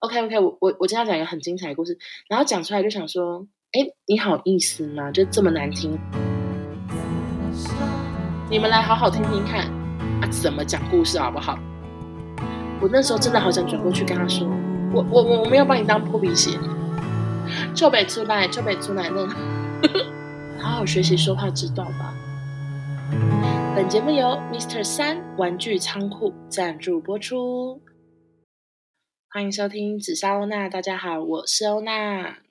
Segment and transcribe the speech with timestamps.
[0.00, 5.10] OK OK，我我我今天要讲一个很精彩的故事，然后讲出来就想说，哎，你好意思吗？
[5.12, 5.98] 就这么难听，
[8.48, 9.66] 你们来好好听听看
[10.22, 11.58] 啊，怎么讲故事好不好？
[12.80, 14.48] 我那时候真的好想转过去跟他说，
[14.90, 16.58] 我我我我没有把你当破皮鞋，
[17.74, 19.26] 臭北出来，臭北出来，那
[20.64, 22.14] 好好学习说话之道吧。
[23.76, 24.82] 本节目由 Mr.
[24.82, 27.82] 三玩具仓库赞助播出，
[29.32, 30.68] 欢迎收听紫砂欧娜。
[30.68, 32.42] 大家好，我是欧娜。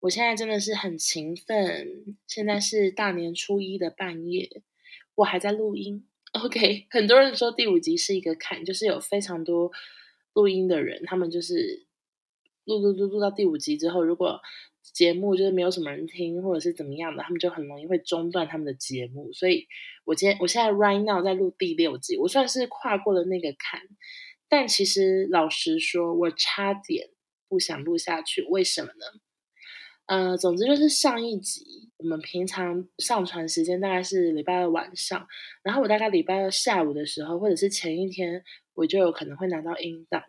[0.00, 4.60] 我现在真的是很勤奋，现在是大年初一的半夜，
[5.14, 6.04] 我还在录音。
[6.32, 9.70] OK，很多人说第五集是一个坎，就是有非常多
[10.32, 11.86] 录音的人，他们就是
[12.64, 14.40] 录录录录到第五集之后，如果
[14.82, 19.32] 节目就是没有什么人听，或者是怎么样的，他们就很容易会中断他们的节目。
[19.32, 19.68] 所以，
[20.04, 23.80] 我今天我现在 right now 在录第六集，我算是跨过了那个坎。
[24.48, 27.08] 但其实老实说，我差点
[27.48, 28.42] 不想录下去。
[28.42, 29.06] 为什么呢？
[30.06, 35.26] 呃，总之就是上一集我们平常上传时间大概是礼拜二晚上，
[35.64, 40.22] 然后我大概礼拜二下午的时候，或者是前一天，我就有可能会拿到音档。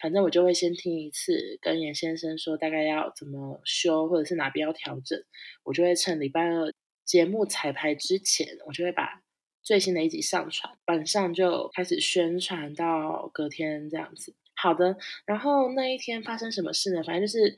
[0.00, 5.22] 反正我就会先听一次，跟严先生说大概要怎么修，或者是哪边要调整。
[5.62, 6.72] 我就会趁礼拜二
[7.04, 9.22] 节目彩排之前，我就会把
[9.62, 14.34] 最新的一集上传，晚上就开始宣传到隔天这样子。
[14.54, 17.02] 好的，然后那一天发生什么事呢？
[17.02, 17.56] 反正就是，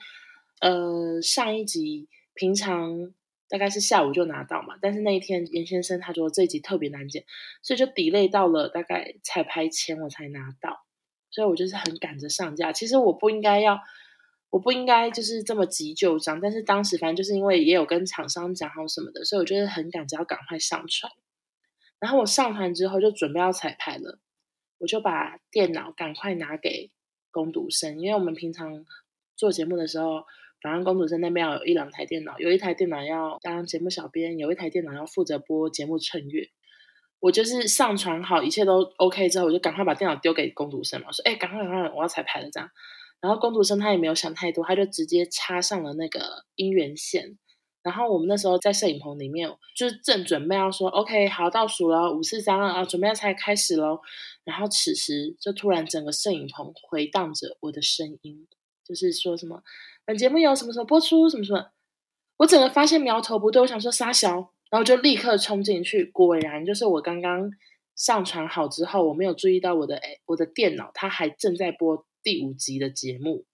[0.61, 3.13] 呃，上一集平常
[3.49, 7.25] 大概是下午就拿到嘛，但是那一天严先生他说这一集特别难剪，
[7.63, 10.85] 所以就 delay 到了大概彩排前我才拿到。
[11.31, 12.73] 所以我就是很赶着上架。
[12.73, 13.81] 其实我不应该要，
[14.51, 16.41] 我不应该就是这么急就章。
[16.41, 21.11] 但是当时反正就是因为也有跟厂商讲好什么的，所以我就是很赶着要赶快上传。
[22.05, 24.19] 然后我上传之后就准备要彩排了，
[24.77, 26.91] 我就把电脑赶快拿给
[27.31, 28.85] 工读生，因为我们平常
[29.35, 30.27] 做节目的时候，
[30.61, 36.51] 反正工读生那边要有一两台电脑，有一台电脑要当节目小编，有一台电脑要负责播节目衬乐。
[37.21, 42.69] 我就是上传好，一切都 OK 之后，我就赶快把电脑丢给工读生嘛，我说：“哎，赶快赶快，我要彩排了。”这样，
[43.23, 47.39] 然后工读生他也没有想太多，他就直接插上了那个音源线。
[47.85, 54.01] 然后我们那时候在摄影棚里面，就是正准备要说 “OK，好，倒数了，五四三二啊，准备要才开始喽。”
[54.43, 58.49] 然后此时就突然整个摄影棚回荡着我的声音，
[58.85, 59.63] 就是说什么
[60.05, 61.69] “本节目有什么什么播出什么什么”，
[62.39, 64.51] 我整个发现苗头不对，我想说杀小。
[64.71, 67.49] 然后就立刻冲进去，果然就是我刚刚
[67.95, 73.45] 上传好之后，我没有注意到我的诶我的电脑它还正在播第五集的节目。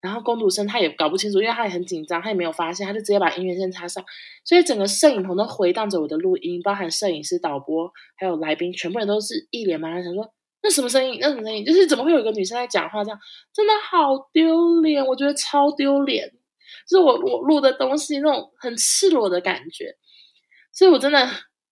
[0.00, 4.04] 然后工读生他也搞不清楚，因为他也很紧张，他也没有发现，他就直接把音乐线插上，
[4.44, 10.32] 所以整个摄影棚都回荡着我的录音，包含摄影师、导播还有来宾，全部人都是一脸茫然，想说
[10.62, 11.18] 那什么声音？
[11.20, 11.64] 那什么声音？
[11.64, 13.02] 就是怎么会有一个女生在讲话？
[13.02, 13.18] 这样
[13.52, 16.28] 真的好丢脸，我觉得超丢脸，
[16.88, 19.96] 就是我我录的东西那种很赤裸的感觉。
[20.72, 21.28] 所以我真的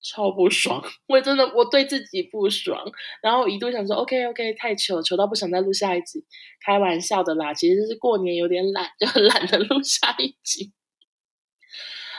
[0.09, 2.81] 超不爽，我真的我对自己不爽，
[3.21, 6.25] 然后一度想说 OK OK 太糗，糗到不想再录下一集，
[6.65, 10.72] 开玩笑的啦，其实是过年有点懒，就懒得录下一集。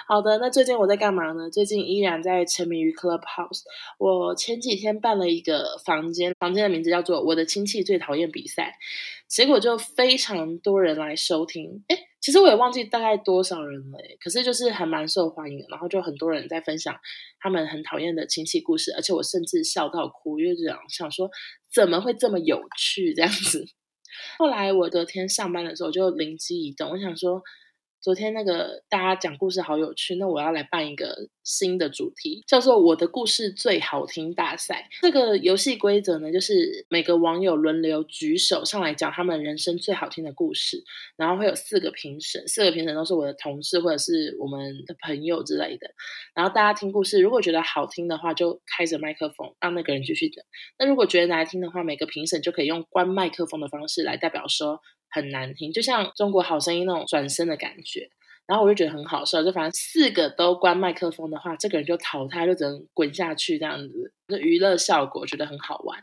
[0.10, 1.50] 好的，那最近我在干嘛呢？
[1.50, 3.64] 最近依然在沉迷于 Clubhouse。
[4.00, 8.74] 我前几天办了一个房间，房间的名字叫做“我的亲戚最讨厌比赛”，
[9.28, 11.84] 结果就非常多人来收听。
[11.90, 15.66] 诶，其实我也忘记大概多少人了，可是就是还蛮受欢迎。
[15.70, 16.96] 然后就很多人在分享
[17.42, 21.30] 他们很讨厌的亲戚故事，而且我甚至笑到哭，因为这样想说
[21.70, 23.66] 怎么会这么有趣这样子。
[24.40, 27.42] 后来我昨天上班的时候就灵机一动，我想说。
[28.08, 34.88] 昨天那个大家讲故事好有趣，那我要来办一个新的主题，叫做“我的故事最好听大赛”。
[35.04, 40.82] 这个游戏规则呢，就是每个网友轮流举手上来讲他们人生最好听的故事，
[41.18, 45.90] 然后会有四个评审，四个评审都是我的同事或者是我们的朋友之类的。
[46.34, 50.46] 然后大家听故事，如果觉得好听的话，就开着麦克风让那个人继续讲；
[50.80, 54.80] 那如果觉得难听的话，每个评审就可以用关麦克风的方式来代表说。
[55.10, 58.10] 很难听，就像中国好声音那种转身的感觉，
[58.46, 66.02] 然后我就觉得很好笑，就反正四个都关麦克风的话，这个人就淘汰，就只能滚下去这样子，就娱乐效果觉得很好玩。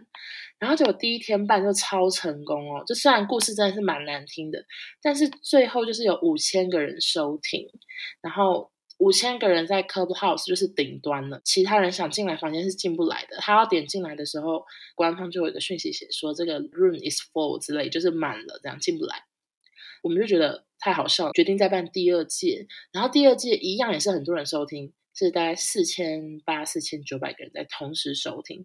[0.58, 4.64] 然后结果第一天办就超成功哦，就虽然故事真的是蛮难听的，
[5.02, 7.68] 但是最后就是有五千个人收听，
[8.20, 8.70] 然后。
[8.98, 13.36] 五千个人在 Clubhouse 就是顶端了，其他人想进来房间是进不来的。
[13.38, 14.64] 他要点进来的时候，
[14.94, 19.24] 官方就有一个讯息写说这个 room is full 之类，就是满了，这样进不来。
[20.02, 22.66] 我们就觉得太好笑了，决定再办第二届。
[22.92, 28.64] 然后第二届一样也是很多人收听，是大概四千八、四千九百个人在同时收听。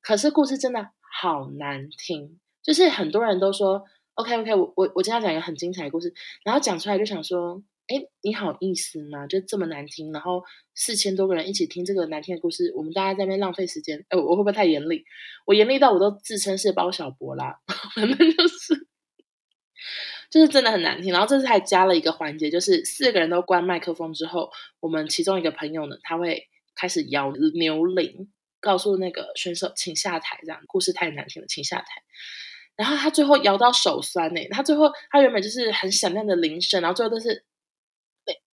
[0.00, 3.84] 可是故事真的好难听，就是很多人都说。
[4.14, 9.26] OK OK，我我我今天要讲一个很精彩的故事，然后讲出来就想说，哎，你好意思吗？
[9.26, 10.44] 就这么难听，然后
[10.74, 15.04] 四千多个人一起听这个难听的故事，我们大家在那边浪费时间，哎，我会不会太严厉？
[15.46, 17.60] 我严厉到我都自称是包小博啦，
[17.96, 18.86] 反正就是
[20.30, 21.12] 就是真的很难听。
[21.12, 24.50] 然后这次还加了一个环节，就是四个人都关麦克风之后，
[24.80, 28.30] 我们其中一个朋友呢，他会开始摇牛铃，
[28.60, 31.86] 告诉那个选手请下台，这样故事太难听了，请下台。
[32.76, 37.44] 然后他最后摇到手酸呢，他最后他原本就是很响亮的铃声，然后最后都是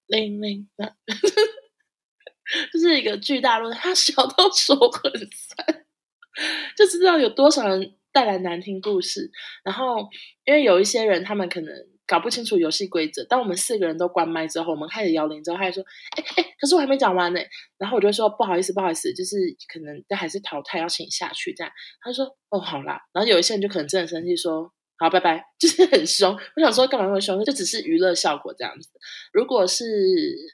[0.08, 0.68] 铃铃铃，
[2.72, 5.86] 就是一个巨大论，他小到手很酸，
[6.78, 9.32] 就知道有多少人带来难听故事。
[9.64, 10.10] 然后
[10.46, 11.74] 因为有一些人，他们可能。
[12.08, 15.84] 搞不清楚游戏规则，当我们四个人都关麦之后，我们开始摇铃之后，他还说
[16.16, 17.40] ：“哎哎，可是我还没讲完呢。”
[17.80, 19.36] 然后我就说：“不好意思，不好意思，就是
[19.68, 25.46] 可能这还是淘汰，要请下去。”这样，他就说：“哦，好啦。”然后有一些人就可能真的生气，说：“好，拜拜。
[25.60, 26.38] ”就是很凶。
[26.56, 27.44] 我想说，干嘛那么凶？
[27.44, 28.90] 就只是娱乐效果这样子。
[29.34, 29.86] 如果是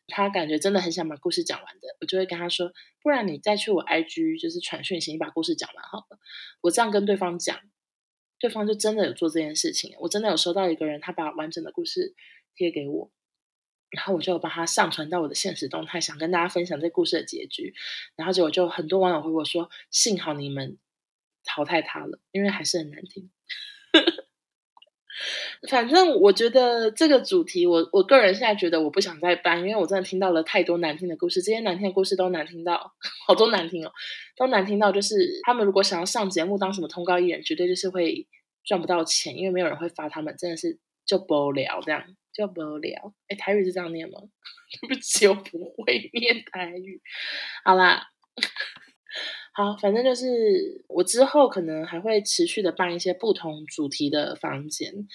[0.07, 2.71] 他感觉真的很想把故事讲完的，我就会跟他说
[3.03, 6.19] ：“不然你再去我 IG 就是传讯息，你把故事讲完好了。”
[6.61, 7.59] 我这样跟对方讲。
[8.39, 12.15] 对方就真的有做这件事情，我真的有收到一个人，他把完整的故事
[12.55, 13.11] 贴给我，
[13.91, 17.75] 然后我就把它上传到我的现实动态，想跟大家分享这故事的结局。
[18.15, 20.79] 然后结果就很多网友回我说：“幸好你们
[21.43, 23.29] 淘汰他了，因为还是很难听。”
[25.69, 32.93] 反正我觉得这个主题，我我个人现在觉得我不想再办，因为我真的听到了太多难听的故事，这些难听的故事都难听到
[33.27, 33.91] 好多难听哦，
[34.35, 38.27] 都难听到就是他们如果想要上节目当什么通告艺人，绝对就是会。
[38.63, 43.11] 赚不到钱，因为没有人会发他们，真的是就不聊这样，就不聊。
[43.27, 44.19] 哎，台语是这样念吗？
[44.79, 47.01] 对不起，我不会念台语。
[47.65, 48.09] 好啦，
[49.53, 55.07] 好，反正就是我之后可能还会持续的办一些不同主题的房间，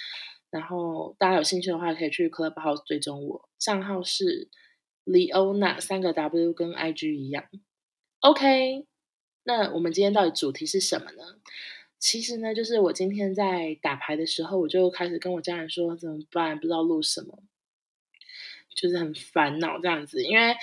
[0.50, 4.50] 然后大家有兴趣的话，可以去 Clubhouse 追踪我，账号是
[5.06, 7.44] Leona 三个 W 跟 IG 一样。
[8.20, 8.86] OK，
[9.44, 11.22] 那我们今天到底主题是什么呢？
[11.98, 17.42] 其实呢，就是我今天在打牌的时候，我就开始跟我家人说怎么办，不知道录什么，
[18.74, 20.22] 就是很烦恼这样子。
[20.22, 20.54] 因为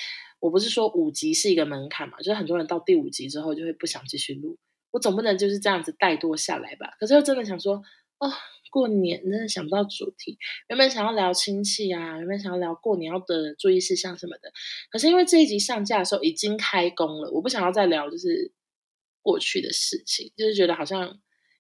[0.43, 4.57] 我不是说五集是一个门槛嘛，就是很多人到第五集之后就会不想继续录，
[4.91, 6.97] 我总不能就是这样子怠惰下来吧。
[6.99, 7.81] 可是又真的想说，
[8.19, 8.29] 哦，
[8.69, 10.37] 过年真的想不到主题，
[10.67, 14.51] 原本想要聊亲戚啊，原本想要聊过年要的注意事项什么的，
[14.91, 18.51] 可是因为这一集上架的时候已经开工了，我不想要再聊，就是。
[19.25, 21.17] 过去的事情，就是觉得好像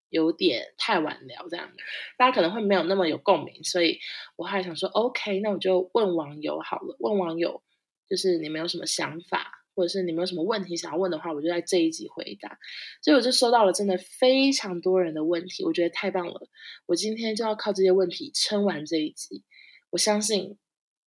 [0.09, 1.71] 有点太晚聊这样，
[2.17, 3.99] 大家可能会没有那么有共鸣，所以
[4.35, 6.97] 我还想说，OK，那我就问网友好了。
[6.99, 7.63] 问网友，
[8.13, 12.59] 就是你们有什么想法，或者是你们有什么问题想要问的话，我就在这一集回答。
[13.01, 16.47] 所以我就收到了真的非常多人的问题，我觉得太棒了。
[16.85, 19.43] 我今天就要靠这些问题撑完这一集，
[19.89, 20.59] 我相信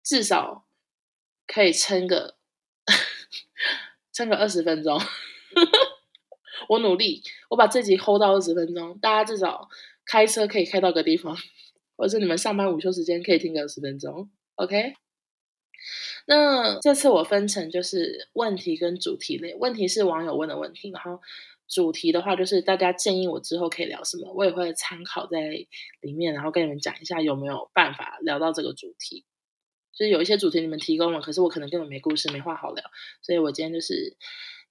[0.02, 0.64] 至少
[1.46, 2.36] 可以撑个
[4.14, 4.98] 撑个二十分钟。
[6.70, 9.68] 我努力，我把这集 hold 到二十分钟，大家至少
[10.06, 11.36] 开车可以开到个地方，
[11.98, 14.94] 或者是你们上班午休时间可以听个二十分钟，OK？
[16.26, 21.21] 那这次我分成就是问题跟主题类，问题是网友问的问题，然后
[21.69, 25.41] 主题的话就是大家建议我之后可以聊什么，我也会参考在
[26.00, 29.25] 里面，然后跟你们讲一下有没有办法聊到这个主题。
[29.93, 32.85] 就是有一些主题你们提供了，可是我可能根本没故事，没话好聊，
[33.23, 34.16] 所以我今天就是。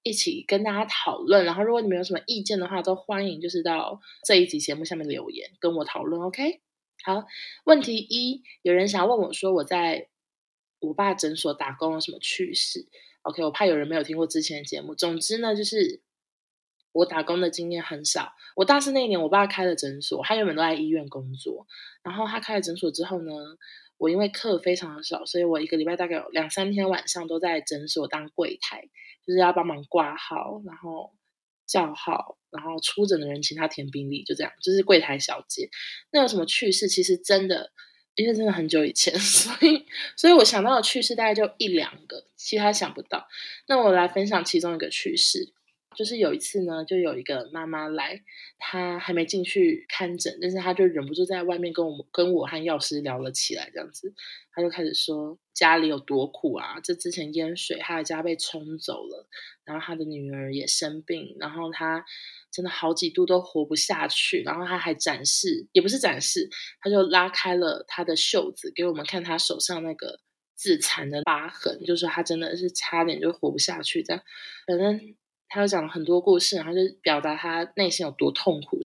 [0.06, 6.60] 一起跟大家讨论，然后如果你们有什么意见的话，都欢迎就是到这一集节目下面留言跟我讨论，OK？
[7.06, 7.24] 好，
[7.64, 10.08] 问题一，有人想问我说我在
[10.88, 12.86] 我爸诊所打工有什么趣事
[13.22, 13.42] ？OK？
[13.44, 14.94] 我怕有人没有听过之前的节目。
[14.94, 16.00] 总之呢，就是
[16.92, 18.32] 我打工的经验很少。
[18.56, 21.66] 我大四那一年，我爸开了诊所，他原本都在医院工作，
[22.02, 23.32] 然后他开了诊所之后呢，
[23.98, 28.90] 我因为课非常的少，所以我一个礼拜大概有两三天晚上都在诊所当柜台。
[29.26, 31.14] 就是要帮忙挂号，然后
[31.66, 35.70] 叫号，然后出诊的人请他填病历，就这样，就是柜台小姐。
[36.12, 36.88] 那有什么趣事？
[36.88, 37.72] 其实真的，
[38.16, 39.84] 因为真的很久以前， 所以，
[40.16, 43.28] 所以我想到的趣事大概就一两个，其他想不到。
[43.66, 45.52] 那我来分享其中一个趣事。
[45.96, 48.22] 就是有一次呢，就有一个妈妈来，
[48.58, 54.12] 她还没进去看诊，但是她就忍不住在外面跟我跟我和药师聊了起来，这样子，
[54.52, 59.28] 她就开始说家里有多苦啊，这之前淹水，她的家被冲走了，
[59.64, 62.04] 然后她的女儿也生病，然后她
[62.50, 66.48] 真的好几度都活不下去，然后她还展示，也不是展示，
[66.80, 70.20] 她就拉开了她的袖子给我们看她手上那个
[70.54, 74.22] 自残的疤痕，就是她真的是差点就活不下去，这样，
[74.66, 75.14] 反正。
[75.48, 78.80] 他又讲了很多故事，然后就表达他内心有多痛苦。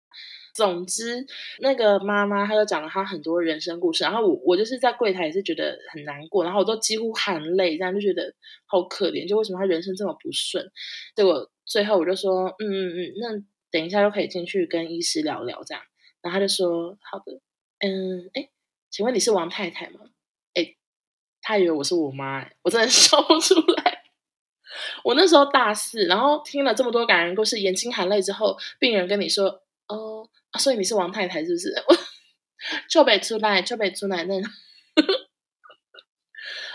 [0.54, 1.26] 总之，
[1.58, 8.32] 那个妈妈她就讲了她很多人生故事，然后我我就是在柜台也是觉得很难过，然后我都几乎含泪，这样就觉得
[8.66, 10.64] 好可怜，就为什么她人生这么不顺？
[11.16, 15.82] 结果最后我就说，嗯嗯嗯，那等一下就可以进去跟医师聊聊这样，
[16.22, 17.40] 然后他就说好的，
[17.80, 18.48] 嗯，哎，
[18.90, 19.98] 请问你是王太太吗？
[20.54, 20.76] 哎，
[21.42, 23.93] 他以为我是我妈，我真的 说不出来。
[25.04, 30.28] 我那时候大四，然后听了这么多感人故事，眼睛含泪之后，病人跟你说，哦。
[30.56, 31.74] 所以你是王太太是不是？
[32.88, 34.40] 就被出来，就被出来那。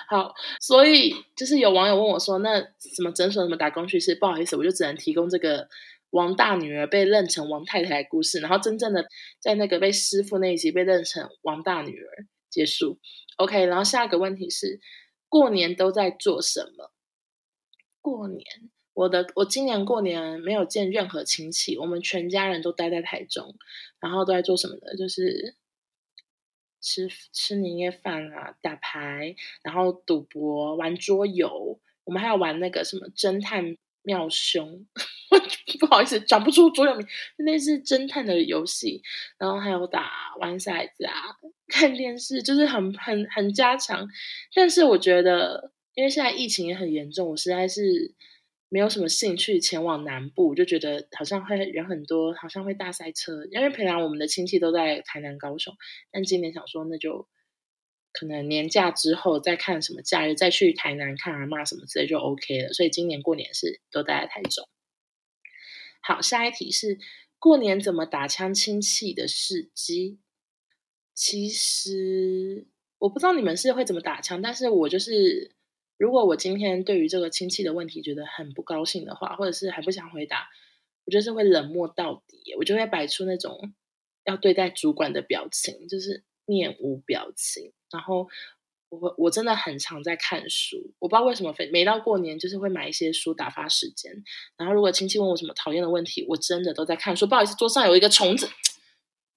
[0.10, 5.70] 好，所以就是有网友问我说：“那什么诊所什么打工趣事？”不好意思，我就只能提供这个
[6.10, 9.08] 王大女儿被认成王太太的故事，然后真正的
[9.40, 13.00] 在那个被师傅那一集被认成王大女儿结束。
[13.38, 14.82] OK，然后下一个问题是：
[15.30, 16.92] 过年都在做什么？
[18.10, 18.44] 过年。
[18.94, 23.56] 我的我今年过年没有见任何亲戚，我们全家人都待在台中，
[24.00, 24.96] 然后都在做什么呢？
[24.98, 25.56] 就是
[26.82, 31.80] 吃吃年夜饭啊，打牌，然后赌博，玩桌游。
[32.04, 34.86] 我们还要玩那个什么侦探妙凶，
[35.80, 39.02] 不好意思讲不出桌游名，那是侦探的游戏。
[39.38, 40.10] 然后还有打
[40.42, 41.14] 玩骰子啊，
[41.68, 44.10] 看电视，就是很很很家常。
[44.54, 48.16] 但是我觉得，因为现在疫情也很严重，我实在是。
[48.72, 53.44] 没有什么兴趣前往南部，就觉得好像会人很多，好像会大塞车。
[53.50, 55.74] 因为平常我们的亲戚都在台南、高雄，
[56.12, 57.28] 但今年想说，那就
[58.12, 62.72] 可能年假之后再看什么假日，再去台南看阿嬷什么之类就 OK 了。
[62.72, 64.70] 所以今年过年是都待在台中。
[66.04, 67.00] 好，下一题是
[67.40, 70.20] 过年怎么打枪亲戚的事迹。
[71.16, 72.68] 其实
[73.00, 75.56] 我不知道你们是会怎么打枪，但是我就是。
[76.00, 80.48] 如果我今天对于这个亲戚的问题觉得很不高兴的话，或者是还不想回答，
[81.06, 83.74] 我就是会冷漠到底，我就会摆出那种
[84.24, 87.74] 要对待主管的表情，就是面无表情。
[87.92, 88.30] 然后
[88.88, 94.24] 我我真的很常在看书，我不知道为什么非，每到过年就是会买一些书打发时间。
[94.56, 97.28] 然后如果亲戚问我什么讨厌的问题，我真的都在看书。
[97.28, 98.48] 不好意思，桌上有一个虫子，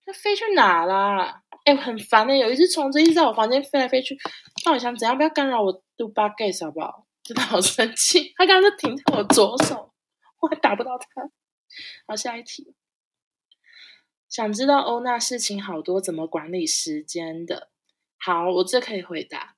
[0.07, 1.43] 它飞去哪啦？
[1.65, 4.17] 哎，很烦的，有一只虫子一直在我房间飞来飞去，
[4.65, 5.17] 到底想怎样？
[5.17, 7.07] 不要干扰我读八 G 好不好？
[7.23, 9.93] 真的好生气，他刚刚就停在我左手，
[10.41, 11.31] 我还打不到他。
[12.09, 12.75] 好，下一题，
[14.29, 17.71] 想知道欧娜事情好多，怎么管理时间的？
[18.19, 19.55] 好，我这可以回答。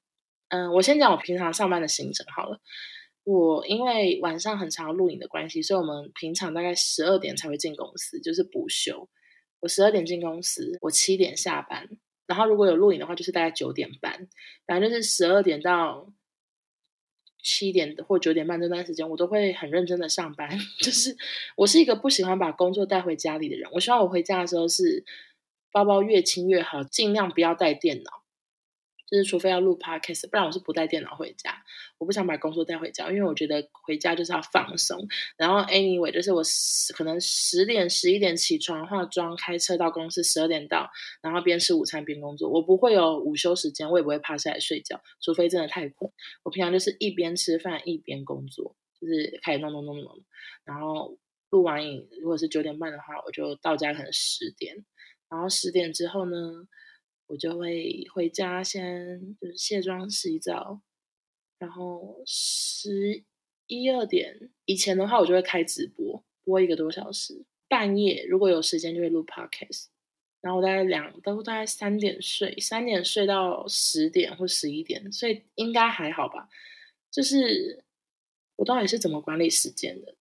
[0.48, 2.60] 嗯，我先讲我平常上班的行程好了。
[3.22, 9.08] 我因为晚上很常录影的关系，所以我们平常大概十二点才会进公司，就是补休。
[9.60, 11.88] 我十二点进公司，我七点下班，
[12.26, 14.28] 然后如果有录影的话，就是大概九点半，
[14.66, 16.12] 反正就是十二点到
[17.44, 20.58] 七点或九点半这段时间，我都会很认真的上班。
[20.82, 21.16] 就是
[21.56, 25.04] 我是一个不喜欢把工作带回家里的人，我希望我回家的时候是
[25.70, 28.23] 包包越轻越好，尽量不要带电脑。
[29.06, 31.62] 就是除非要录 podcast，不然我是不带电脑回家。
[31.98, 35.06] 我不想把工作带回家，因为我觉得回家就是要放松。
[35.36, 36.42] 然后 anyway，就是我
[36.94, 40.90] 可能十点、十一点起床化妆，开车到公司，十二点到，
[41.22, 42.50] 然后边吃午餐边工作。
[42.50, 46.10] 我不会有午休时间，我也不会趴下来睡觉，除非真的太困。
[46.42, 50.18] 我平常就是一边吃饭一边工作，就是开始弄弄弄弄，
[50.64, 51.18] 然后
[51.50, 54.84] 录完影，如果是九点半的话，我就到家可能十点，
[55.30, 56.36] 然后十点之后呢，
[57.26, 60.80] 我就会回家，先就是卸妆、洗澡，
[61.58, 63.24] 然后十
[63.66, 67.44] 一二点以前的话，我就会开直播，播一个多小时。
[67.66, 69.86] 半夜如果有时间，就会录 podcast。
[70.40, 76.50] 然后我大概两都大概三点睡，三点睡到十点或十一点，所以应该还好吧。
[77.10, 77.82] 就是
[78.56, 80.14] 我到底是怎么管理时间的？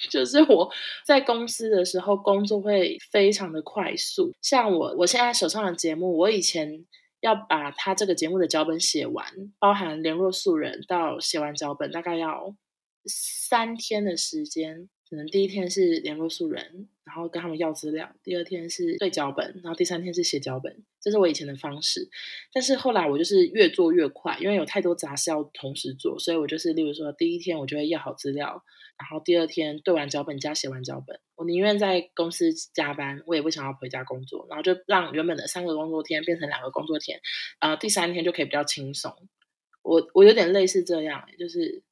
[0.10, 0.70] 就是我
[1.04, 4.32] 在公司的时候，工作会非常的快速。
[4.40, 6.84] 像我，我现在手上的节目，我以前
[7.20, 9.26] 要把他这个节目的脚本写完，
[9.58, 12.54] 包含联络素人到写完脚本，大概要
[13.06, 14.88] 三天的时间。
[15.08, 20.84] 可能第一天是联络素人，然后跟他们要资料；第二天是对脚本，然后第三天是写脚本。
[21.00, 22.10] 这是我以前的方式。
[22.52, 28.62] 但是后来我就是越做越快，因为有太多杂事要同时做，所以我就是，例如说，第一天我就会要好资料，
[28.98, 31.18] 然后第二天对完脚本加写完脚本。
[31.36, 37.18] 我宁愿在公司加班，我也不想要回家工作，然后就让原本的三个工作天变成两个工作天，
[37.60, 39.10] 然后第三天就可以比较轻松。
[39.82, 41.82] 我我有点类似这样，就是，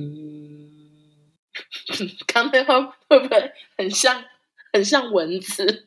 [0.00, 0.81] 嗯。
[2.26, 4.24] 刚才话会不会很像
[4.72, 5.86] 很像蚊子？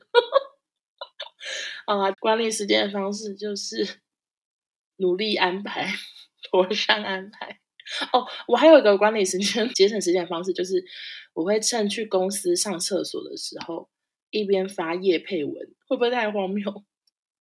[1.86, 4.02] 啊，管理时间的方式就是
[4.98, 5.88] 努力安排，
[6.44, 7.60] 妥善安排。
[8.12, 10.84] 哦，我还有一个管理时间、节省时间的方式，就是
[11.34, 13.90] 我会趁去公司上厕所的时候，
[14.32, 15.54] 一边发夜配文，
[15.88, 16.84] 会不会太荒谬？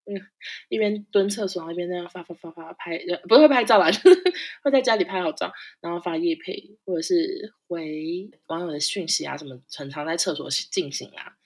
[0.05, 0.19] 嗯，
[0.67, 4.21] 一边蹲厕所，一边那样发发发发拍，不会拍照啦， 就是
[4.61, 11.37] 会在家里拍好照，然后发夜配，或者是回网友的讯息啊，什么常常在厕所进行啊，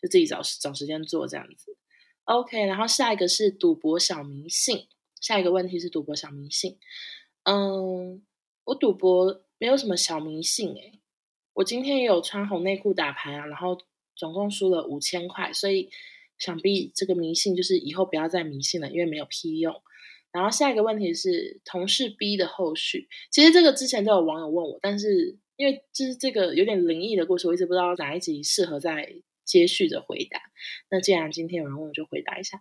[0.00, 1.76] 就自己找找时间做这样子。
[2.22, 4.86] OK，然后下一个是赌博小迷信，
[5.20, 6.78] 下一个问题是赌博小迷信。
[7.42, 8.24] 嗯，
[8.64, 11.00] 我赌博没有什么小迷信诶、
[11.54, 13.76] 我今天也有穿红内裤打牌啊，然后
[14.14, 15.90] 总共输了五千块，所以。
[16.38, 19.82] 想必这个迷信就是以后不要再迷信了，因为没有屁用。
[20.32, 23.08] 然后下一个问题是同事 B 的后续。
[23.30, 29.14] 其实这个之前都有网友问我，但是因为就是这个有点灵异的故事，我一直不知道哪一集适合再
[29.44, 30.40] 接续的回答。
[30.90, 32.60] 那既然今天有人问，我就回答一下。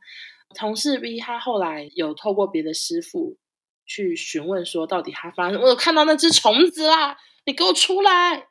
[0.54, 3.38] 同事 B 他后来有透过别的师傅
[3.88, 8.48] 去询问说，到底他发生，我有看到那只虫子啦，你给我出来！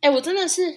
[0.00, 0.76] 哎，我真的是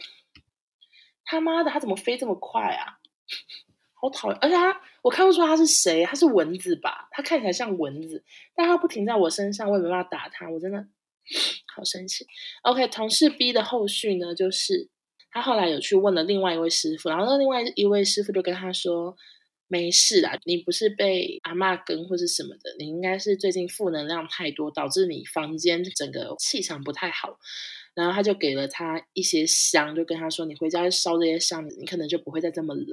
[1.26, 2.99] 他妈的，他怎么飞这么快啊？
[4.02, 7.10] 好讨厌，而且他，我看不出他是谁，他是蚊子吧？
[7.12, 8.24] 他看起来像蚊子，
[8.56, 10.88] 但他不停在我身上，我也没办法打他，我真的
[11.76, 12.26] 好生气。
[12.62, 14.90] OK，同事 B 的后续呢，就是
[15.32, 19.18] 他后来有去问了另外一位师傅，然后那另外一位师傅就跟他说
[19.68, 27.38] ：“没事啦，你不是被阿嬷跟或是什么的，你应该是最近负能量太多，导致你房间整个气场不太好。”
[27.94, 32.88] 然后他就给了他一些香，就跟他说：“你回家烧这些香，你可能就不会再这么冷。”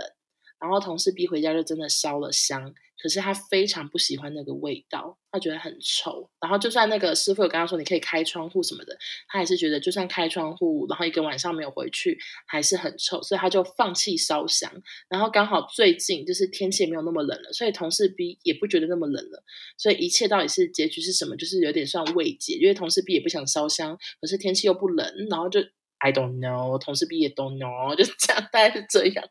[0.59, 6.31] 然后同事逼回家就真的烧了香，可是他非常不喜欢那个味道，他觉得很臭。
[6.41, 8.97] 然后就算那个师傅有跟他说，你可以开窗户什么的，
[9.29, 14.71] 他还是觉得就算开窗户，然后一个晚上没有回去，还是很臭，所以他就放弃烧香。
[15.09, 19.45] 然后刚好最近就是天气也没有那么冷了，所以同事 B 也不觉得那么冷了，
[19.77, 25.61] 所以一切到底是结局是什么，就是有点算未解，因为同事 B 也不想烧香，可是天气又不冷，然后就
[25.99, 29.29] I don't know，同事 B 也 don't know， 就这样，大概是这样。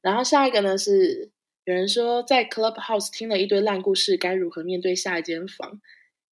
[0.00, 1.30] 然后下一个呢是
[1.64, 5.80] 有人说在 Clubhouse 听了一堆烂故事，该如何面对下一间房？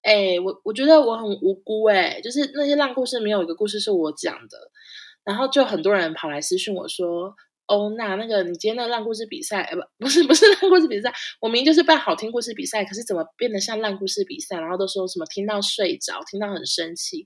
[0.03, 4.71] 哎，我我觉得我很无辜哎，就是那些烂故事没有一个故事是我讲的，
[5.25, 14.57] 然后就很多人跑来私讯我说，欧娜，那个你今天那个烂故事比赛，呃不不是不是烂故事比赛，我明明就是办好听故事比赛，可是怎么变得像烂故事比赛？
[14.61, 17.25] 然后都说什么听到睡着，听到很生气，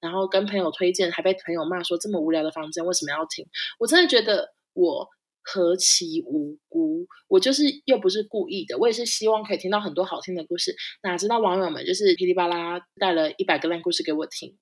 [0.00, 3.46] 然后跟朋友推荐，还被朋友骂说这么无聊的房间为什么要听？
[3.78, 5.08] 我真的觉得我。
[5.42, 7.06] 何其无辜！
[7.28, 10.74] 我就是又不是故意的，我也是希望可以听到很多好听的故事。
[11.02, 14.58] 哪知道网友们就是噼里啪啦带了一百个烂故事给我听。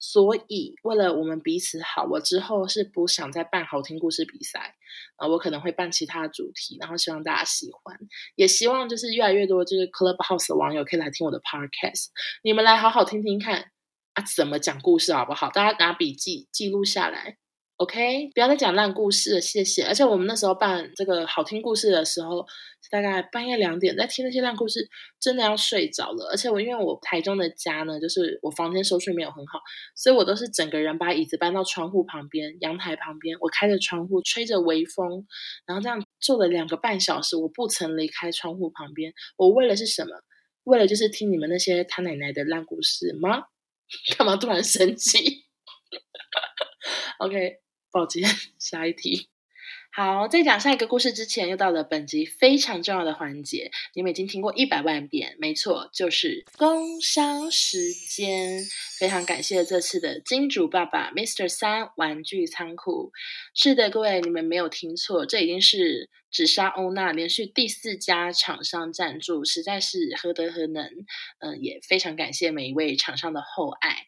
[0.00, 4.76] 所以为了我们彼此好，我之后是不想再办好听故事比赛
[5.16, 7.98] 啊，我可能会办其他主题，然后希望大家喜欢，
[8.36, 12.10] 也希望就是越来越多就是 Clubhouse 的网友可以来听我的 Podcast，
[12.44, 13.72] 你们来好好听听看
[14.14, 15.50] 啊，怎么讲故事好不好？
[15.50, 17.36] 大家拿笔记记录下来。
[17.78, 19.84] OK，不要再讲烂故事了，谢谢。
[19.84, 22.44] 而且我们那时候办这个好听故事的时候，
[22.90, 26.28] 大概半夜两点在听那些烂故事，真的要睡着了。
[26.32, 29.60] 而且我因为我台中的家呢，就是我房间收讯没有很好，
[29.94, 35.24] 所以我都是整个人把椅子搬到窗户旁边、阳台旁边，我开着窗户，吹着微风，
[35.64, 39.12] 然后这样坐了两个半小时，我不曾离开窗户旁边。
[39.36, 40.10] 我为了是什么？
[40.64, 43.44] 为了就是听你们那些他奶奶的烂故事吗？
[44.18, 45.44] 干嘛突然生气？
[47.20, 47.60] OK。
[47.90, 48.22] 抱歉，
[48.58, 49.28] 下一题。
[49.90, 53.72] 好，在讲下一个故事之前，又到了本集非常重要的环节。
[53.94, 58.62] 你们已经听过一百万遍，没错，就是工商时间。
[58.98, 61.48] 非常感谢这次的金主爸爸，Mr.
[61.48, 63.12] 三玩具仓库。
[63.54, 70.84] 是的，各位，你们没有听错，这已经是只杀欧娜连续第四家厂商赞助，实在是何德何能。
[71.40, 74.06] 嗯、也非常感谢每一位厂商的厚爱。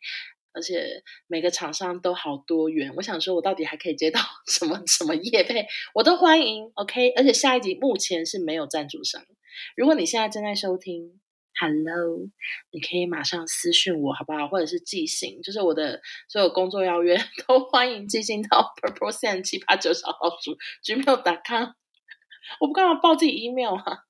[0.53, 7.11] 而且每个厂商都好多元，我想说，我到底还可以接到 什么什么业配，我都欢迎，OK。
[7.11, 9.25] 而且下一集目前是没有赞助商。
[9.77, 11.21] 如果你现在正在收听
[11.61, 12.29] ，Hello，
[12.73, 14.49] 你可以马上私讯我，好不好？
[14.49, 21.71] 或者是寄信，就是我的所有工作邀约 都欢迎寄信到 purple sen 七八九小老鼠 gmail.com。
[22.61, 24.05] 我不干嘛报自己 email 啊？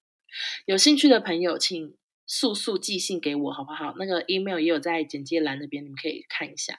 [0.65, 2.00] 有兴趣的朋友，请。
[2.31, 3.93] 速速寄信给我好不好？
[3.99, 6.79] 那个 email 也有在简介栏那边，你们可以看一下。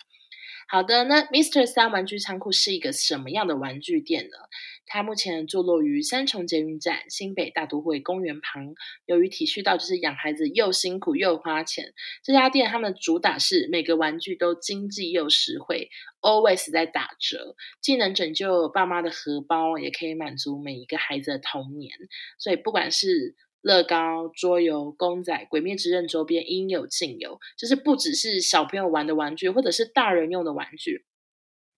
[0.70, 1.66] 好的，那 Mr.
[1.66, 4.38] 三玩具仓库是一个什么样的玩具店呢？
[4.86, 8.74] 它目前坐落于三重捷运站新北大都会公园旁。
[9.06, 15.90] 由于体恤到就是养孩子又辛苦又花钱，这家店他们主打是每个玩具都经济又实惠
[16.22, 21.92] ，always 在打折，既能拯救爸妈的荷包，也可以满足每一个孩子的童年。
[22.40, 31.06] 所以不管是乐高、桌游、公仔、鬼灭之刃周边应有尽有，就是不只是小朋友玩的玩具，或者是大人用的玩具，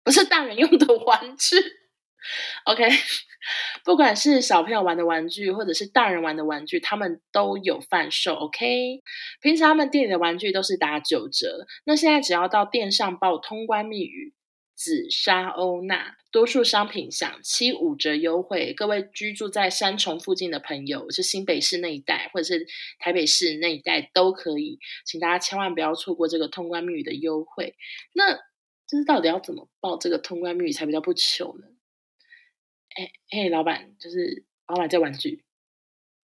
[0.04, 1.56] 不是大人用的玩具
[2.66, 2.88] ，OK，
[3.84, 8.34] 不管是小朋友玩的玩具，或者是大人玩的玩具，他们都有贩售。
[8.34, 9.02] OK，
[9.40, 14.34] 平常他们店里的玩具都是打九折，那现在只要到店上报通关密语
[14.82, 18.74] “紫砂欧娜”，多数商品享七五折优惠。
[18.74, 22.66] 各位居住在三重附近的朋友，是新北市那一带，或者是
[22.98, 27.76] 台北市那一带都可以，请大家千万不要错过这个通关密语的优惠。
[28.12, 28.34] 那
[28.88, 31.68] 就是到底要怎么报这个通关密语才比较不糗呢？
[32.96, 35.44] 哎哎，老板，就是老板这玩具，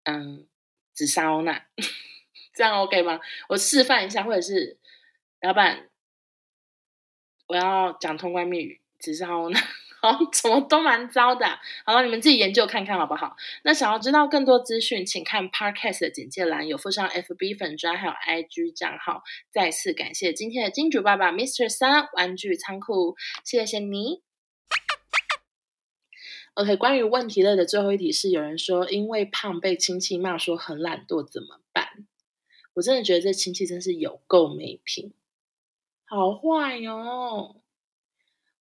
[0.02, 0.48] 嗯，
[0.92, 1.68] 紫砂欧娜，
[2.56, 3.20] 这样 OK 吗？
[3.50, 4.78] 我示范一下，或者是
[5.42, 5.87] 老板，
[7.48, 9.62] 我要讲通关密语，只是好难，
[10.00, 11.46] 好，怎么都蛮糟的。
[11.84, 13.36] 好了，你们自己研究看看好不好？
[13.62, 19.22] 那想要知道更多资讯，请看 Podcast 的简介栏，有附上 FB 粉专还有 IG 账号。
[19.50, 21.68] 再次感谢今天的金主爸爸 Mr.
[21.68, 24.22] 三玩具仓库，谢谢你。
[26.54, 32.06] OK，关于问题类的最后一题是，有人说因为胖被亲戚骂说很懒惰怎么办？
[32.74, 35.12] 我真的觉得这亲戚真是有够没品，
[36.10, 37.56] 好坏哟！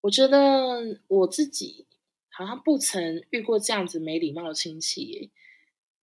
[0.01, 1.87] 我觉得我自己
[2.29, 5.31] 好像不曾遇过这样子没礼貌的亲戚耶。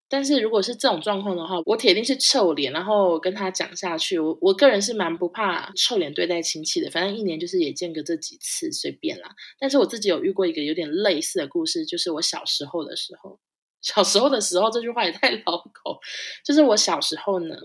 [0.08, 4.18] 但是如果是这种状况的话，我铁定是臭脸，然后跟他讲下去。
[4.20, 9.36] 我我个人是蛮不怕臭脸对待亲戚的，反正一年就是也见个这几次，随便啦。
[9.60, 13.40] 但是我自己有遇过一个有点类似的故事，就是我小时候的时候，
[13.82, 16.00] 小时候的时候这句话也太老口。
[16.46, 17.58] 就是我小时候呢，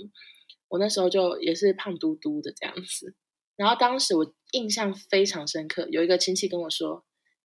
[0.67, 3.15] 我那时候就也是胖嘟嘟的这样子，
[3.59, 7.05] 然后当时我印象非常深刻，有一个亲戚跟我说：“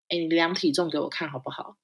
[0.09, 1.75] 哎，你量体重给我看好不好？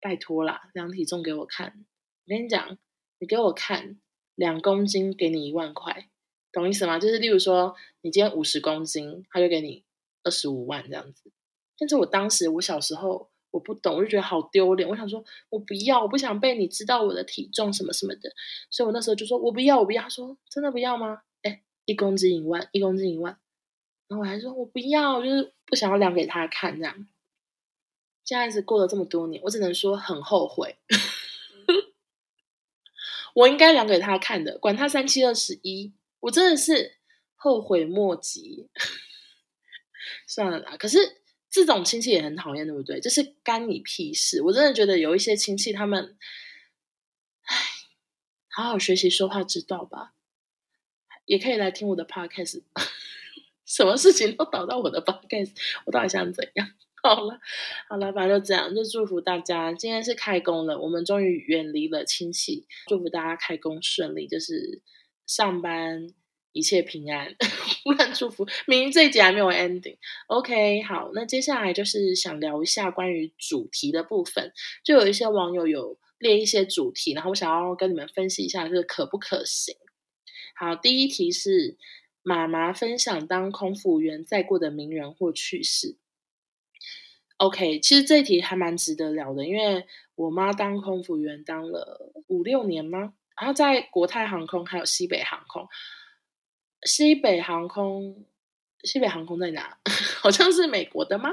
[0.00, 1.84] 拜托啦，量体重给我看。”
[2.24, 2.78] 我跟你讲，
[3.18, 4.00] 你给我看
[4.34, 6.08] 两公斤，给你一万块，
[6.50, 6.98] 懂意思吗？
[6.98, 9.84] 就是例如说，你今天五十公斤，他就给你
[10.24, 11.30] 二十五万这样子。
[11.78, 14.88] 但是我当时我小时候我不懂，我就觉得好丢脸。
[14.88, 18.30] 我想说，我不要，我不想被你知道我的体重什么什么的。
[18.70, 20.04] 所以我那时候就说我不要，我不要。
[20.04, 21.20] 他说真的不要吗？
[21.42, 23.38] 哎，一公斤一万，一公斤一万。
[24.08, 27.06] 然后我还说我不要，就是不想要量给他看这样。
[28.24, 30.76] 现在是过了这么多年，我只能说很后悔。
[33.34, 36.96] 我应该量给他看的，管他三七二十一，我真的是
[37.36, 38.68] 后悔莫及。
[40.26, 43.00] 算了啦，可是这种亲戚也很讨厌，对不对？
[43.00, 44.42] 就是干你屁事！
[44.42, 46.16] 我真的觉得有一些亲戚，他们，
[47.42, 47.56] 唉，
[48.48, 50.14] 好好学习说话之道吧。
[51.24, 52.62] 也可以来听我的 podcast，
[53.68, 55.52] 什么事情都导到我的 podcast，
[55.84, 56.66] 我到底想怎样？
[57.00, 57.38] 好了，
[57.88, 59.72] 好了，反正就这样，就祝福大家。
[59.72, 64.82] 今天是开工了，我们终于远离了亲戚，祝福大家开工顺利，就是
[65.26, 66.08] 上班
[66.52, 67.36] 一切平安。
[67.84, 69.96] 忽然祝福，明明这一集还没有 ending。
[70.26, 74.52] OK，好，那接下来就是想聊一下关于主题的部分，
[74.82, 79.76] 就有一些网友有列一些主题，然后我想要跟你们分析一下，这个可不可行？
[80.56, 81.76] 好，第一题是
[82.28, 85.96] 妈妈分享当空服员在过的名人或趣事。
[87.38, 93.14] OK，其实这一题还蛮值得聊的，因为我妈当空服员当了五六年吗？
[93.34, 95.66] 然后在国泰航空还有西北航空，
[96.82, 98.26] 西北航空，
[98.82, 99.78] 西北航空在哪？
[100.20, 101.30] 好像是美国的吗？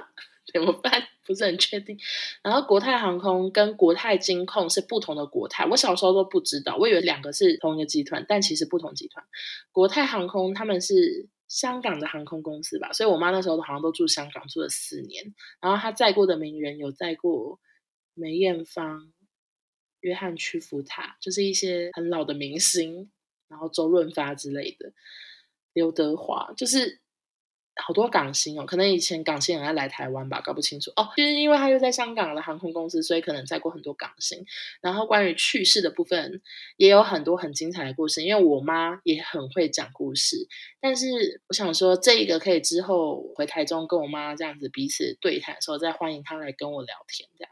[0.54, 1.04] 怎么办？
[1.26, 1.98] 不是很确定。
[2.44, 9.26] 然后国泰航空跟国泰金控是不同的国泰，我小时候都不知道，我以为两个是同一个集团，但其实不同集团。
[9.72, 11.30] 国泰航空他们是。
[11.48, 15.36] 香港的航空公司吧，所以我妈那时候好像都住香港，住了四年。
[15.62, 17.60] 然后她载过的名人有载过
[18.16, 19.14] 梅艳芳、
[20.00, 23.12] 约翰屈服塔，就是一些很老的明星，
[23.48, 24.92] 然后周润发之类的，
[25.72, 27.00] 刘德华，就是。
[27.84, 31.10] 好多港星哦，可能以前港星很爱来台湾吧，搞不清楚哦。
[31.18, 34.46] 就是因为他又在香港的航空公司，所以可能载过很多港星。
[34.82, 36.42] 然后关于去世的部分，
[36.78, 38.24] 也有很多很精彩的故事。
[38.24, 40.48] 因为我妈也很会讲故事，
[40.80, 47.52] 但是我想说，这一个可以之后回台中跟我妈这样子彼此对谈的时候，再欢迎她来跟我聊天，这样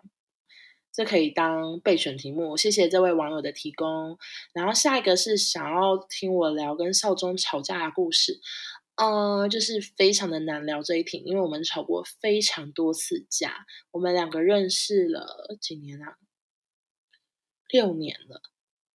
[0.96, 2.56] 这可以当备选题目。
[2.56, 4.20] 谢谢这位网友的提供。
[4.54, 8.40] 然后下一个是想要听我聊跟少宗吵架的故事。
[8.96, 16.18] 呃，就是非常的难聊这一题，因为我们吵过非常多次架，我们两个认识了几年啊？
[17.70, 18.42] 六年了，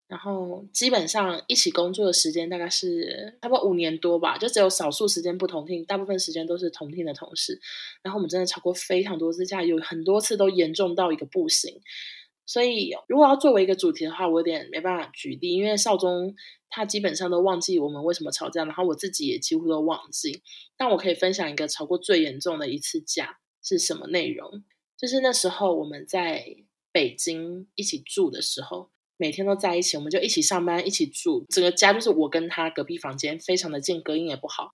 [0.07, 7.59] 然后基本上一起工作的时间大概是差不多五年多吧，就只有少数时间不同听，大部分时间都是同听的同事。
[8.01, 11.81] 然后我们真的吵过非常多次架，有很多次都严重到一个不行。
[12.49, 16.33] 所以，如果要作为一个主题的话，我有点没办法举例，因为少宗
[16.67, 20.41] 他基本上都忘记我们为什么吵架，然后我自己也几乎都忘记。
[20.75, 24.63] 但我可以分享一个吵过最严重的一次架是什么内容，
[24.97, 26.43] 就是那时候我们在
[26.91, 34.73] 北京一起住的时候，每天都在一起，我们就一起上班，一起住，整个家就是我跟他隔壁房间，非常的近，隔音也不好。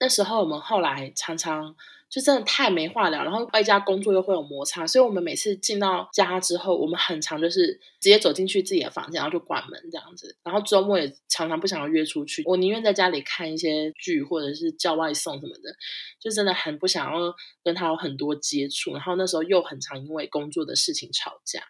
[0.00, 1.74] 那时候我们后来常常。
[2.10, 10.34] 就真的太没话聊，然后外加工作又会有摩擦，所以我们每次进到家之后，我们很常就是直接走进去自己的房间，然后就关门这样子。
[10.42, 15.76] 然后周末也常常不想要约出去，我宁愿在家里看一些剧或者是叫外送什么的，
[16.18, 18.94] 就真的很不想要跟他有很多接触。
[18.94, 21.62] 然后那时候又很常因为工作的事情吵架。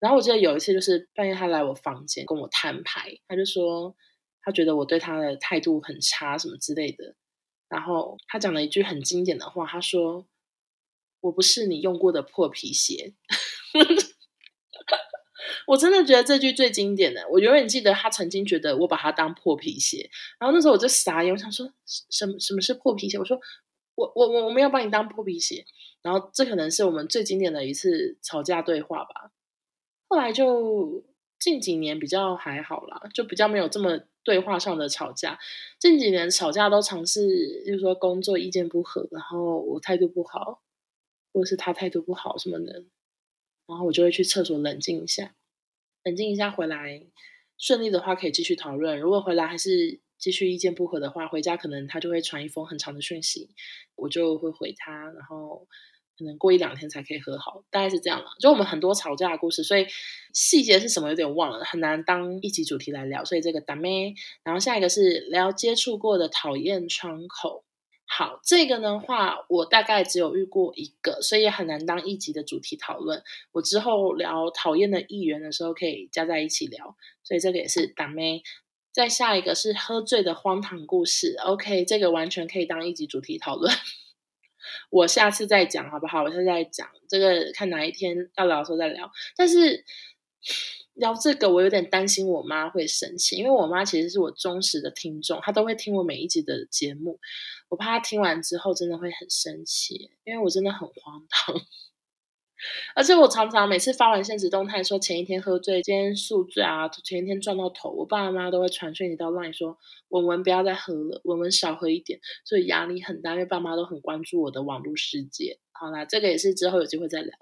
[0.00, 3.96] 然后我记得有一次就是半夜他来我房间跟我摊牌，他就说
[4.42, 7.16] 他觉得我对他的态度很差什么之类的。
[7.68, 10.26] 然后他讲了一句很经典的话，他说
[11.20, 13.14] ：“我不是你用过的破皮鞋。
[15.66, 17.28] ”我真的觉得这句最经典的。
[17.28, 20.08] 我永远记得他曾经觉得我把他当破皮鞋。
[20.38, 23.18] 然后那时候我就傻眼，我想说什么什么是破皮鞋？
[23.18, 23.38] 我说
[23.94, 25.64] 我我我我没有把你当破皮鞋。
[26.00, 29.30] 然后这可能是我们最经典的一次吵架对话吧。
[30.08, 31.04] 后来就
[31.38, 34.00] 近几年比较还好啦，就比较没有这么。
[34.24, 35.38] 对话上的吵架，
[35.78, 40.60] 近几年吵架都尝试，就是说工作意见不合，然后我态度不好，
[41.32, 42.84] 或者是他态度不好什么的，
[43.66, 45.34] 然后我就会去厕所冷静一下，
[46.02, 47.06] 冷静一下回来，
[47.56, 49.00] 顺利的话可以继续讨论。
[49.00, 53.48] 如果回来还是继续意见不合的话，回家可能他就会传一封很长的讯息，
[53.94, 55.66] 我就会回他，然后。
[56.18, 58.26] 可能过一两天才可以和好，大概是这样了。
[58.40, 59.86] 就我们很多吵架的故事，所以
[60.34, 63.24] 细节是什么有点忘了，很难当一集主题来聊。
[63.24, 67.64] 所以这个打咩，然后下一个是聊接触过的讨厌窗口。
[68.10, 73.22] 好，这个的话我大概只有遇过一个，所以也很难当一集的主题讨论。
[73.52, 76.96] 我之后聊讨厌的议员的时候可以加在一起聊。
[77.22, 78.40] 所以这个也是打咩。
[78.90, 81.36] 再下一个是喝醉的荒唐故事。
[81.44, 83.72] OK，这个完全可以当一集主题讨论。
[84.90, 86.22] 我下次再讲好不好？
[86.22, 89.10] 我下次再讲这个，看哪一天要聊的时候再聊。
[89.36, 89.84] 但是
[90.94, 97.18] 聊这个，我有点担心我妈会生气，因为我妈其实是我忠实的听众，她都会听我每一集的节目。
[97.68, 101.54] 我怕她听完之后真的会很生气，因为我真的很荒唐。
[102.94, 115.58] 而且我常常每次发完现实动态说前一天喝醉，今天宿醉啊，前一天撞到头，我爸爸妈都会传讯息到 LINE 说文文不要再喝了，文文少喝一点，所以压力很大，因为爸妈都很关注我的网络世界。
[115.70, 117.32] 好啦，这个也是之后有机会再聊。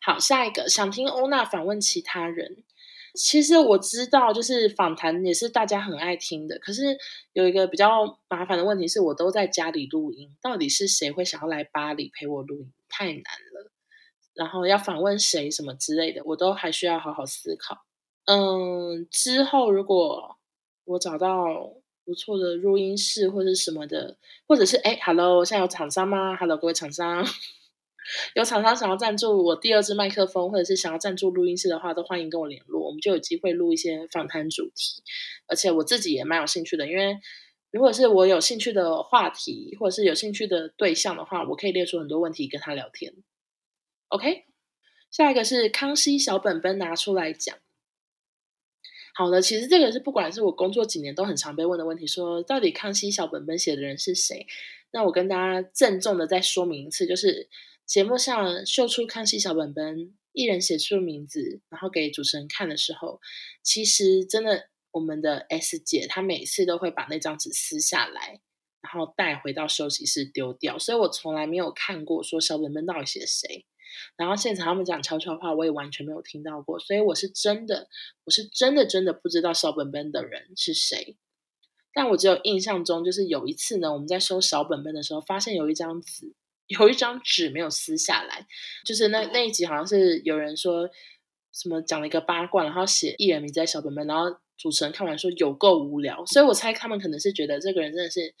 [0.00, 2.62] 好，下一个想听欧娜访问其他人，
[3.14, 6.96] 其实我知道就是访谈也是大家很爱听的，可是
[7.32, 12.72] 有一个比较麻烦的问题是我都在家里录音，到底是谁会想要来巴黎陪我录音？
[12.94, 13.72] 太难了。
[14.34, 17.84] 然后要访问谁什么之类的，我都还需要好好思考。
[18.26, 20.36] 嗯，之后如果
[20.84, 21.72] 我找到
[22.04, 27.24] 不错的录音室或者什么的，或者是哎，Hello，现在有厂商吗？Hello，各位厂商，
[28.34, 35.02] 有厂商想要赞助我第二支麦克风，或者是想要赞助录音室的话，都欢迎跟我联络，我们就有机会录一些访谈主题。
[35.46, 37.18] 而且我自己也蛮有兴趣的，因为
[37.74, 43.12] 如果是我有兴趣的话题，或者是有兴趣的对象的话，我可以列出很多问题跟他聊天。
[44.10, 44.44] OK，
[45.10, 47.58] 下一个是康熙小本本拿出来讲。
[49.12, 54.46] 好的，其实这个是不管是我工作几年都很常被问的问题，说到底康熙小本本写的人是谁？
[54.92, 57.48] 那我跟大家郑重的再说明一次，就是
[57.84, 63.20] 节目上秀出康熙小本本，艺人写出名字，然后给主持人看的时候，
[63.64, 68.40] 其实真的我们的 S 姐她每次都会把那张纸撕下来，
[68.80, 73.66] 然后带回到休息室丢掉，所以我从来没有看过说小本本到底写谁。
[74.16, 77.88] 然后现场他们讲悄悄话，我也完全没有听到过，所以我是真的，
[78.24, 81.16] 我是真的真的不知道小本本的人是谁。
[81.92, 86.34] 但我只有印象中，就是有一次呢，我们在收小本本的时候，发现有一张纸，
[86.66, 88.46] 有一张纸没有撕下来。
[88.84, 90.90] 就是那那一集好像是有人说
[91.52, 98.34] 什么讲了一个八卦，然后写艺人名在小本本，然后主持人看完说有够无聊，所以我猜他们可能是觉得这个人真的是。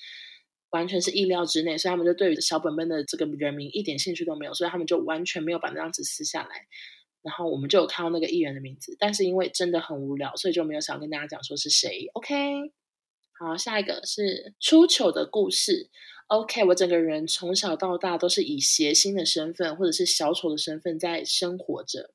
[0.70, 6.66] 完全是意料之内，所以他们就对于小本本的这个人名一点兴趣都没有，所以他们就完全没有把那张纸撕下来。
[7.22, 12.08] 然后我们就有看到那个艺人的名字，但是因为真的很无聊，所以就没有想跟大家讲说是谁。
[12.14, 12.72] OK，
[13.38, 15.90] 好，下一个是出糗的故事。
[16.26, 22.10] OK，我整个人从小到大都是以谐星的身份或者是小丑的身份在生活着，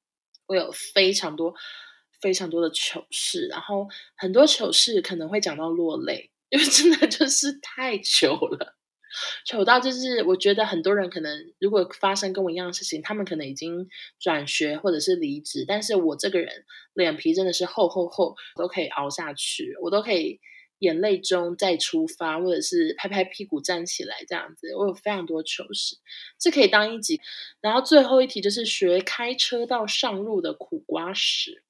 [0.48, 1.56] 我有非常多
[2.22, 6.32] 非常多的糗事，然后很多糗事可能会讲到落泪。
[6.50, 8.76] 因为真的 就是太糗了，
[9.46, 13.88] 糗到就是我觉得很多人可能如果发生跟我一样的事情，他们可能已经
[14.20, 20.40] 转学或者是离职，但是我这个人脸皮真的是厚厚厚，都可以熬下去，我都可以
[20.80, 24.74] 眼泪中再出发，或者是拍拍屁股站起来这样子。
[24.76, 25.98] 我有非常多糗事，
[26.40, 27.22] 这可以当一集。
[27.62, 31.62] 然后最后一题就是学开车到上路的苦瓜史。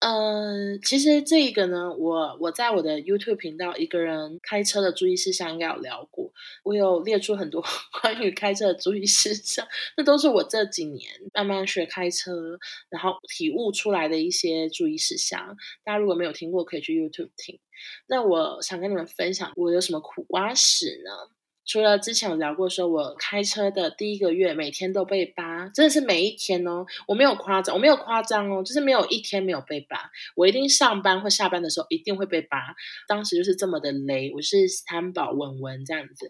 [0.00, 6.30] 嗯，其实这一个呢，我我在我的 YouTube 频道一个人开车的注意事项应该有聊过，
[6.62, 7.64] 我有列出很多
[8.02, 12.58] 关于开车的注意事项，那都是我这几年慢慢学开车，
[12.90, 15.56] 然后体悟出来的一些注意事项。
[15.84, 17.58] 大家如果没有听过，可以去 YouTube 听。
[18.06, 21.33] 那我想跟你们分享，我有什么苦瓜史呢？
[21.66, 30.10] 除了之前有聊过，说我开车的第一个月每天都被扒，真的是每一天哦，我没有夸张，我没有夸张哦，就是没有一天没有被扒。
[30.36, 32.74] 我一定上班或下班的时候一定会被扒，
[33.08, 36.28] 当时就是这么的雷，我是三宝稳稳这样子。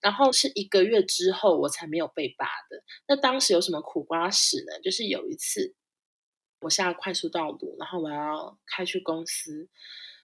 [0.00, 2.82] 然后是一个月之后我才没有被扒的。
[3.06, 4.80] 那当时有什么苦瓜史呢？
[4.82, 5.74] 就是有一次
[6.62, 9.68] 我下快速道路，然后我要开去公司。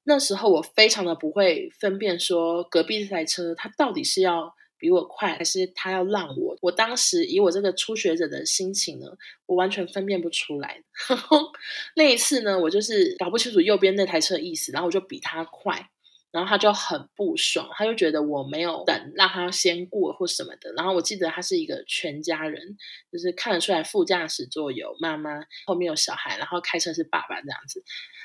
[0.09, 6.57] 那时候我非常的不会分辨，说隔壁这台车它到底是要比我快，还是它要让我。
[6.63, 9.07] 我当时以我这个初学者的心情呢，
[9.47, 10.83] 我完全分辨不出来。
[11.09, 11.53] 呵呵
[11.97, 15.91] 那一次呢，我就是搞不清楚右边那台车的意思，然后我就比它快。
[16.37, 20.71] 然后他就很不爽，他就觉得我没有等让他先过或什么的。
[20.75, 22.77] 然后我记得他是一个全家人，
[23.11, 27.83] 就是看得出来副驾驶座有妈妈，后面有小孩，然后开车是爸爸这样子。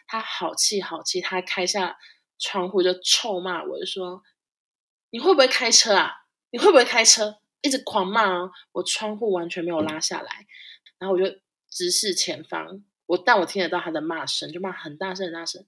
[0.08, 1.98] 他好气好气，他开下
[2.38, 4.22] 窗户就臭骂我，就说
[5.12, 6.12] ：“你会不会开车啊？
[6.50, 8.52] 你会不会开车？”一直狂骂哦。
[8.74, 10.46] 我窗户完全没有拉下来，
[11.00, 11.34] 然后我就
[11.70, 15.66] 直视前方，我但我听得到他的骂声，就骂很大声很大声。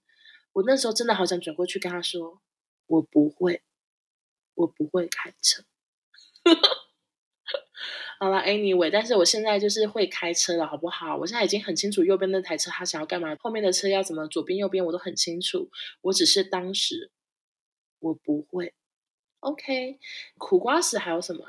[0.53, 2.41] 我那时候真的好想转过去跟他说
[2.87, 3.61] ：“我不会，
[4.55, 5.63] 我不会开车。
[8.19, 11.17] ”好了，Anyway，但是我现在就是会开车了，好不好？
[11.17, 15.69] 我现在已经很清楚右边那台车他想要干嘛，后面的车要怎么，左边右边我都很清楚。
[16.01, 17.11] 我只是当时
[17.99, 18.73] 我不会。
[19.41, 19.99] OK，
[20.37, 21.45] 苦瓜史还有什么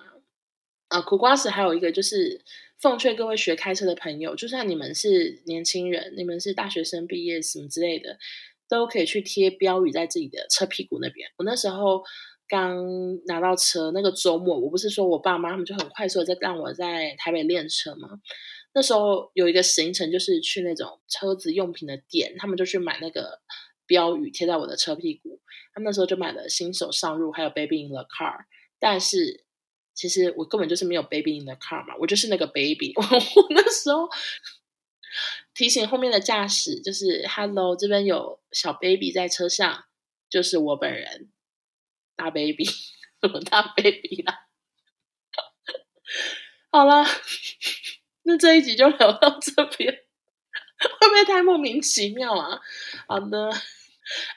[0.89, 1.01] 啊？
[1.03, 2.45] 苦瓜石还有一个就是
[2.79, 8.19] 奉劝各位学开车的朋友，就算你们是年轻人，你们是大学生毕业什么之类的。
[8.69, 11.31] 都可以去贴标语在自己的车屁股那边。
[11.39, 12.03] 我那时候
[12.49, 12.77] 刚
[13.27, 18.09] 拿到车，那个周末，我不是说我爸妈他们就很快速的在让我在台北练车吗？
[18.73, 23.41] 那时候有一个行程，就是去那种车子用品的店，他们就去买那个
[23.87, 25.41] 标语贴在我的车屁股。
[25.73, 28.45] 他们那时候就买了新手上路，还有 Baby in the car。
[28.79, 29.45] 但是
[29.95, 32.93] 其实我根本就是没有 Baby in the car 嘛，我就是那个 baby。
[32.97, 33.05] 我
[33.51, 34.09] 那时候。
[35.55, 39.85] 提醒后面的驾驶，就是 “Hello”，这边有小 baby 在车上，
[40.29, 41.31] 就是我本人，
[42.17, 42.65] 大 baby，
[43.23, 44.49] 什么大 baby 啦？
[46.73, 47.05] 好了，
[48.25, 52.61] 那这一集就聊到这边，会不会太莫名其妙啊？
[53.07, 53.53] 好的，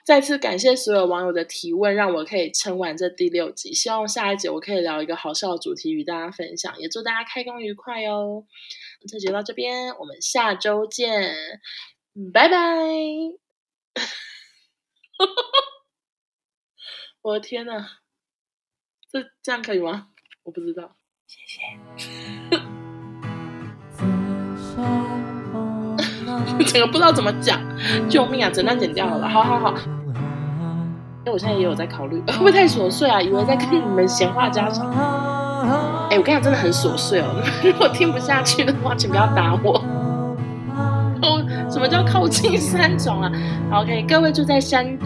[0.06, 3.74] 再次感谢所有网友的提问，让我可以撑完这第六集。
[3.74, 8.46] 希望下一集我可以聊一个好笑的主题与大家分享，也祝大家开工愉快哦。
[9.10, 11.36] 这集就到这边，我们下周见，
[12.34, 12.58] 拜拜！
[17.22, 18.00] 我的天哪，
[19.12, 20.08] 这这样可以吗？
[20.44, 20.96] 我不知道，
[21.28, 21.62] 谢谢。
[26.68, 27.62] 整个不知道怎么讲，
[28.10, 28.50] 救命啊！
[28.50, 29.76] 整段剪掉好了，好好好。
[31.26, 33.22] 因为我现在也有在考虑， 会不会太琐碎啊？
[33.22, 35.27] 以为在跟你们闲话家常。
[36.10, 37.44] 哎，我跟你讲，真的很琐碎哦。
[37.64, 39.74] 如果听不下去的话，请不要打我。
[41.22, 43.32] 哦，什么叫靠近三种啊
[43.72, 44.86] ？OK，各位住在山，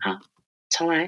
[0.00, 0.10] 好，
[0.70, 1.02] 重来。